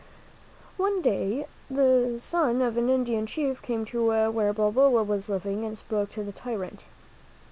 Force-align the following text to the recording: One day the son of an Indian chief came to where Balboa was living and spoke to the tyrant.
One 0.77 1.03
day 1.03 1.45
the 1.69 2.17
son 2.19 2.59
of 2.63 2.75
an 2.75 2.89
Indian 2.89 3.27
chief 3.27 3.61
came 3.61 3.85
to 3.85 4.03
where 4.31 4.51
Balboa 4.51 5.03
was 5.03 5.29
living 5.29 5.63
and 5.63 5.77
spoke 5.77 6.09
to 6.13 6.23
the 6.23 6.31
tyrant. 6.31 6.87